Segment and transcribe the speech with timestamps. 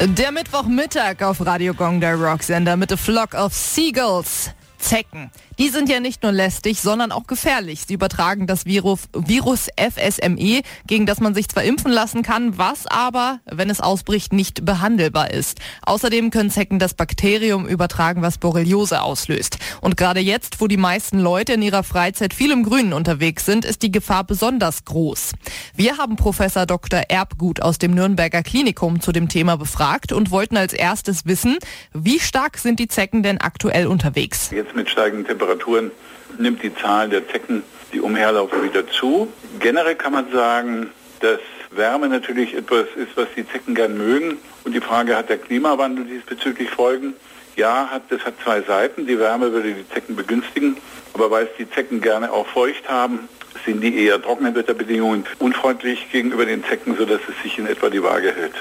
[0.00, 4.50] Der Mittwochmittag auf Radio Gong, der Rocksender mit a Flock of Seagulls.
[4.78, 5.30] Zecken.
[5.58, 7.84] Die sind ja nicht nur lästig, sondern auch gefährlich.
[7.86, 12.86] Sie übertragen das Virus, Virus FSME, gegen das man sich zwar impfen lassen kann, was
[12.86, 15.60] aber, wenn es ausbricht, nicht behandelbar ist.
[15.86, 19.58] Außerdem können Zecken das Bakterium übertragen, was Borreliose auslöst.
[19.80, 23.64] Und gerade jetzt, wo die meisten Leute in ihrer Freizeit viel im Grünen unterwegs sind,
[23.64, 25.32] ist die Gefahr besonders groß.
[25.76, 27.02] Wir haben Professor Dr.
[27.08, 31.58] Erbgut aus dem Nürnberger Klinikum zu dem Thema befragt und wollten als erstes wissen,
[31.92, 34.50] wie stark sind die Zecken denn aktuell unterwegs?
[34.64, 35.90] Jetzt mit steigenden Temperaturen
[36.38, 39.30] nimmt die Zahl der Zecken, die umherlaufen, wieder zu.
[39.60, 40.88] Generell kann man sagen,
[41.20, 41.38] dass
[41.70, 44.38] Wärme natürlich etwas ist, was die Zecken gern mögen.
[44.64, 47.12] Und die Frage, hat der Klimawandel diesbezüglich Folgen?
[47.56, 49.06] Ja, hat, das hat zwei Seiten.
[49.06, 50.78] Die Wärme würde die Zecken begünstigen.
[51.12, 53.28] Aber weil es die Zecken gerne auch feucht haben,
[53.66, 58.02] sind die eher trockenen Wetterbedingungen unfreundlich gegenüber den Zecken, sodass es sich in etwa die
[58.02, 58.54] Waage hält.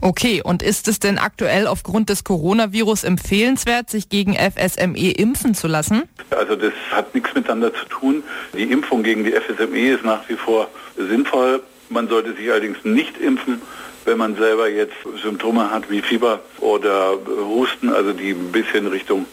[0.00, 5.66] Okay, und ist es denn aktuell aufgrund des Coronavirus empfehlenswert, sich gegen FSME impfen zu
[5.66, 6.04] lassen?
[6.30, 8.22] Also das hat nichts miteinander zu tun.
[8.54, 11.62] Die Impfung gegen die FSME ist nach wie vor sinnvoll.
[11.88, 13.60] Man sollte sich allerdings nicht impfen,
[14.04, 19.26] wenn man selber jetzt Symptome hat wie Fieber oder Husten, also die ein bisschen Richtung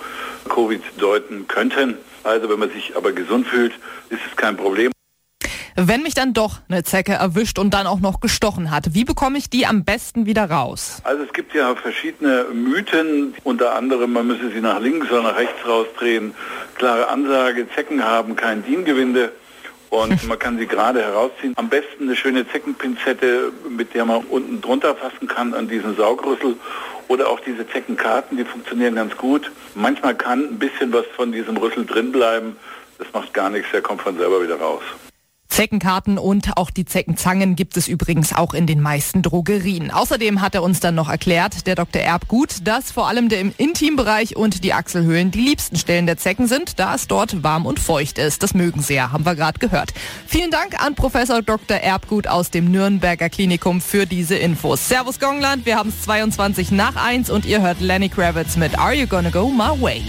[0.49, 1.97] Covid deuten könnten.
[2.23, 3.73] Also wenn man sich aber gesund fühlt,
[4.09, 4.91] ist es kein Problem.
[5.75, 9.39] Wenn mich dann doch eine Zecke erwischt und dann auch noch gestochen hat, wie bekomme
[9.39, 11.01] ich die am besten wieder raus?
[11.03, 15.35] Also es gibt ja verschiedene Mythen, unter anderem man müsse sie nach links oder nach
[15.35, 16.35] rechts rausdrehen.
[16.75, 19.31] Klare Ansage, Zecken haben kein Diengewinde
[19.89, 21.53] und man kann sie gerade herausziehen.
[21.55, 26.55] Am besten eine schöne Zeckenpinzette, mit der man unten drunter fassen kann an diesen Saugrüssel
[27.07, 29.51] oder auch diese Zeckenkarten, die funktionieren ganz gut.
[29.73, 32.57] Manchmal kann ein bisschen was von diesem Rüssel drin bleiben.
[32.99, 34.83] Das macht gar nichts, der kommt von selber wieder raus.
[35.53, 39.91] Zeckenkarten und auch die Zeckenzangen gibt es übrigens auch in den meisten Drogerien.
[39.91, 42.01] Außerdem hat er uns dann noch erklärt, der Dr.
[42.01, 46.79] Erbgut, dass vor allem der Intimbereich und die Achselhöhlen die liebsten Stellen der Zecken sind,
[46.79, 48.41] da es dort warm und feucht ist.
[48.41, 49.93] Das mögen sie ja, haben wir gerade gehört.
[50.25, 51.77] Vielen Dank an Professor Dr.
[51.77, 54.89] Erbgut aus dem Nürnberger Klinikum für diese Infos.
[54.89, 58.95] Servus Gongland, wir haben es 22 nach 1 und ihr hört Lenny Kravitz mit Are
[58.95, 60.01] You Gonna Go My Way?